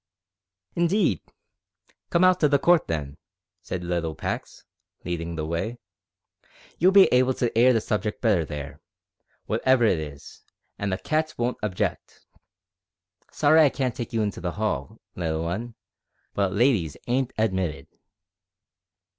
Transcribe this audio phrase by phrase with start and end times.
[0.73, 1.21] "Indeed!
[2.09, 3.17] come out to the court then,"
[3.61, 4.65] said little Pax,
[5.05, 5.77] leading the way;
[6.79, 8.81] "you'll be able to air the subject better there,
[9.45, 10.41] whatever it is,
[10.79, 12.25] and the cats won't object.
[13.31, 15.75] Sorry I can't take you into the hall, little 'un,
[16.33, 17.85] but ladies ain't admitted."